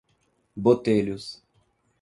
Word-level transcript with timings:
Botelhos 0.55 1.43